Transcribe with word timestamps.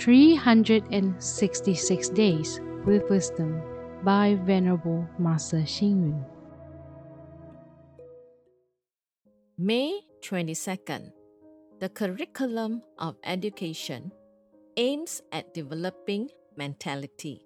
366 0.00 2.08
Days 2.08 2.60
with 2.86 3.04
Wisdom 3.10 3.60
by 4.02 4.34
Venerable 4.46 5.06
Master 5.18 5.58
Xing 5.58 6.08
Yun. 6.08 6.24
May 9.58 10.00
22nd. 10.22 11.12
The 11.80 11.90
curriculum 11.90 12.80
of 12.98 13.16
education 13.24 14.10
aims 14.78 15.20
at 15.32 15.52
developing 15.52 16.30
mentality. 16.56 17.44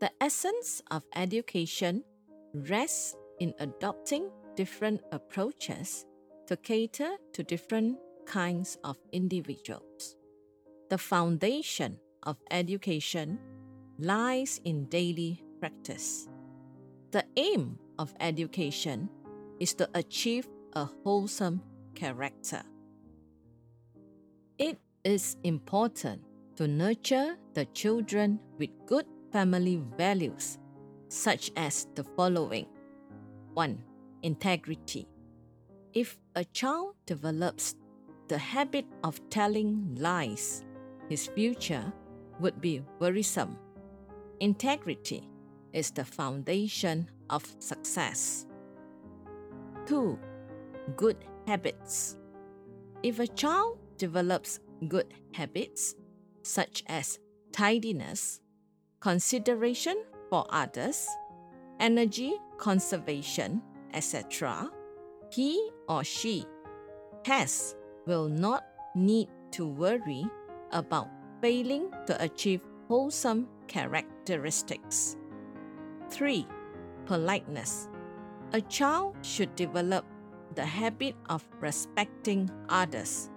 The 0.00 0.10
essence 0.20 0.82
of 0.90 1.04
education 1.16 2.04
rests 2.52 3.16
in 3.40 3.54
adopting 3.60 4.28
different 4.56 5.00
approaches 5.10 6.04
to 6.48 6.56
cater 6.58 7.16
to 7.32 7.42
different 7.42 7.96
kinds 8.26 8.76
of 8.84 8.98
individuals. 9.10 10.15
The 10.88 10.98
foundation 10.98 11.98
of 12.22 12.36
education 12.50 13.40
lies 13.98 14.60
in 14.64 14.84
daily 14.84 15.42
practice. 15.58 16.28
The 17.10 17.24
aim 17.36 17.78
of 17.98 18.14
education 18.20 19.08
is 19.58 19.74
to 19.74 19.88
achieve 19.94 20.48
a 20.74 20.88
wholesome 21.02 21.62
character. 21.94 22.62
It 24.58 24.78
is 25.02 25.36
important 25.42 26.22
to 26.56 26.68
nurture 26.68 27.36
the 27.54 27.64
children 27.66 28.38
with 28.58 28.70
good 28.86 29.06
family 29.32 29.82
values, 29.96 30.58
such 31.08 31.50
as 31.56 31.88
the 31.94 32.04
following 32.04 32.66
1. 33.54 33.78
Integrity. 34.22 35.08
If 35.94 36.18
a 36.34 36.44
child 36.44 36.94
develops 37.06 37.74
the 38.28 38.38
habit 38.38 38.86
of 39.02 39.20
telling 39.30 39.96
lies, 39.98 40.65
his 41.08 41.26
future 41.26 41.92
would 42.40 42.60
be 42.60 42.82
worrisome. 42.98 43.58
Integrity 44.40 45.28
is 45.72 45.90
the 45.90 46.04
foundation 46.04 47.08
of 47.30 47.44
success. 47.58 48.46
2. 49.86 50.18
Good 50.96 51.16
habits. 51.46 52.16
If 53.02 53.18
a 53.18 53.26
child 53.26 53.78
develops 53.98 54.60
good 54.88 55.12
habits, 55.32 55.94
such 56.42 56.82
as 56.86 57.18
tidiness, 57.52 58.40
consideration 59.00 60.04
for 60.30 60.46
others, 60.50 61.06
energy 61.80 62.34
conservation, 62.58 63.62
etc., 63.92 64.70
he 65.30 65.70
or 65.88 66.04
she 66.04 66.44
has 67.24 67.74
will 68.06 68.28
not 68.28 68.64
need 68.94 69.28
to 69.52 69.66
worry 69.66 70.24
about 70.72 71.08
failing 71.40 71.90
to 72.06 72.22
achieve 72.22 72.60
wholesome 72.88 73.48
characteristics. 73.66 75.16
3. 76.10 76.46
Politeness. 77.04 77.88
A 78.52 78.60
child 78.60 79.16
should 79.22 79.54
develop 79.56 80.04
the 80.54 80.64
habit 80.64 81.14
of 81.28 81.44
respecting 81.60 82.50
others, 82.68 83.30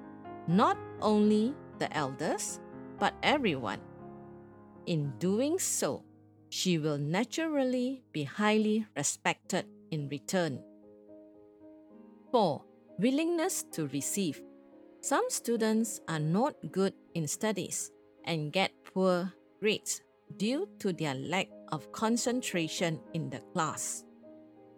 not 0.48 0.78
only 1.02 1.56
the 1.80 1.92
elders, 1.96 2.60
but 3.00 3.14
everyone. 3.24 3.80
In 4.86 5.14
doing 5.20 5.60
so, 5.60 6.04
she 6.50 6.78
will 6.78 6.98
naturally 6.98 8.04
be 8.12 8.24
highly 8.24 8.86
respected 8.96 9.66
in 9.92 10.10
return. 10.10 10.64
4. 12.32 12.64
Willingness 13.00 13.64
to 13.72 13.88
receive. 13.88 14.42
Some 15.02 15.26
students 15.30 16.02
are 16.10 16.20
not 16.20 16.56
good 16.72 16.94
in 17.16 17.28
studies 17.28 17.90
and 18.26 18.52
get 18.52 18.72
poor 18.84 19.32
grades 19.62 20.02
due 20.36 20.68
to 20.80 20.92
their 20.92 21.16
lack 21.16 21.48
of 21.72 21.92
concentration 21.94 23.00
in 23.14 23.30
the 23.30 23.40
class. 23.54 24.04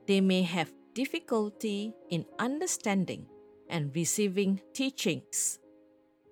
They 0.05 0.21
may 0.21 0.43
have 0.43 0.71
difficulty 0.93 1.93
in 2.11 2.25
understanding 2.37 3.25
and 3.67 3.95
receiving 3.95 4.61
teachings. 4.73 5.57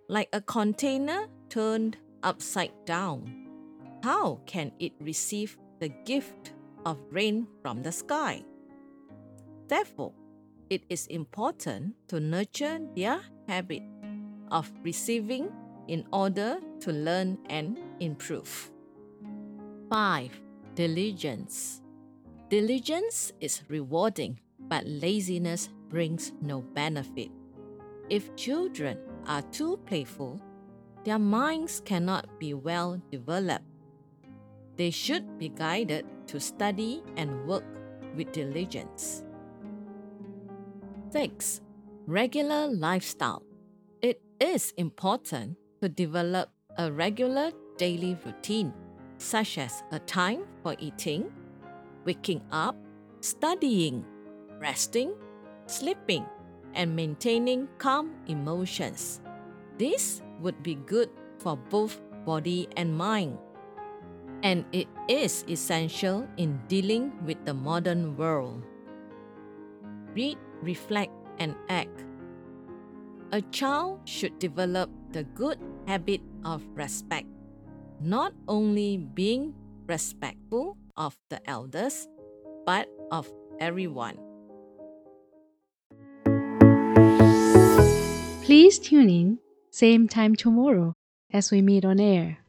Like 0.07 0.29
a 0.33 0.41
container 0.41 1.27
turned 1.49 1.97
upside 2.21 2.73
down, 2.85 3.47
how 4.03 4.41
can 4.45 4.71
it 4.79 4.93
receive 4.99 5.57
the 5.79 5.89
gift 6.05 6.53
of 6.85 6.99
rain 7.09 7.47
from 7.63 7.81
the 7.81 7.91
sky? 7.91 8.43
Therefore, 9.67 10.13
it 10.69 10.83
is 10.89 11.07
important 11.07 11.95
to 12.09 12.19
nurture 12.19 12.79
their 12.95 13.21
habit 13.49 13.81
of 14.51 14.69
receiving 14.83 15.49
in 15.87 16.05
order 16.13 16.61
to 16.81 16.93
learn 16.93 17.37
and 17.49 17.79
improve. 17.99 18.69
5. 19.89 20.29
Diligence. 20.75 21.81
Diligence 22.49 23.33
is 23.41 23.63
rewarding, 23.67 24.39
but 24.69 24.85
laziness 24.85 25.69
brings 25.89 26.31
no 26.41 26.61
benefit. 26.61 27.31
If 28.09 28.35
children 28.35 28.99
are 29.25 29.41
too 29.49 29.77
playful, 29.85 30.39
their 31.03 31.17
minds 31.19 31.81
cannot 31.83 32.39
be 32.39 32.53
well 32.53 33.01
developed. 33.09 33.65
They 34.77 34.91
should 34.91 35.39
be 35.39 35.49
guided 35.49 36.05
to 36.27 36.39
study 36.39 37.01
and 37.17 37.47
work 37.47 37.65
with 38.15 38.31
diligence. 38.31 39.23
6. 41.11 41.61
Regular 42.09 42.65
lifestyle. 42.73 43.45
It 44.01 44.19
is 44.41 44.73
important 44.77 45.57
to 45.79 45.89
develop 45.89 46.49
a 46.75 46.91
regular 46.91 47.51
daily 47.77 48.17
routine, 48.25 48.73
such 49.19 49.59
as 49.59 49.83
a 49.91 49.99
time 49.99 50.41
for 50.63 50.73
eating, 50.79 51.29
waking 52.05 52.41
up, 52.51 52.75
studying, 53.21 54.03
resting, 54.57 55.13
sleeping, 55.67 56.25
and 56.73 56.95
maintaining 56.95 57.69
calm 57.77 58.15
emotions. 58.25 59.21
This 59.77 60.23
would 60.41 60.63
be 60.63 60.81
good 60.89 61.11
for 61.37 61.57
both 61.69 62.01
body 62.25 62.69
and 62.75 62.89
mind. 62.89 63.37
And 64.41 64.65
it 64.71 64.87
is 65.07 65.45
essential 65.47 66.27
in 66.37 66.57
dealing 66.67 67.13
with 67.23 67.37
the 67.45 67.53
modern 67.53 68.17
world. 68.17 68.63
Read 70.15 70.39
reflect, 70.61 71.13
and 71.39 71.55
act. 71.69 72.05
A 73.31 73.41
child 73.51 74.01
should 74.05 74.37
develop 74.39 74.89
the 75.11 75.23
good 75.23 75.57
habit 75.87 76.21
of 76.43 76.63
respect, 76.75 77.27
not 77.99 78.33
only 78.47 78.97
being 78.97 79.53
respectful 79.87 80.77
of 80.97 81.17
the 81.29 81.41
elders, 81.49 82.07
but 82.65 82.87
of 83.11 83.31
everyone. 83.59 84.17
Please 88.43 88.79
tune 88.79 89.09
in, 89.09 89.39
same 89.71 90.07
time 90.07 90.35
tomorrow 90.35 90.93
as 91.31 91.51
we 91.51 91.61
meet 91.61 91.85
on 91.85 91.99
air. 91.99 92.39